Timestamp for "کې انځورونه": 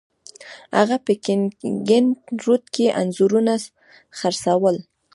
2.75-3.53